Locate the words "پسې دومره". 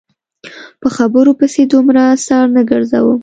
1.39-2.03